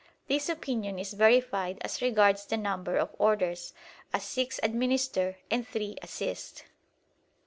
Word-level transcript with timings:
This 0.27 0.49
opinion 0.49 0.97
is 0.97 1.13
verified 1.13 1.77
as 1.81 2.01
regards 2.01 2.47
the 2.47 2.57
number 2.57 2.97
of 2.97 3.15
orders, 3.19 3.71
as 4.11 4.23
six 4.23 4.59
administer 4.63 5.37
and 5.51 5.67
three 5.67 5.95
assist. 6.01 6.63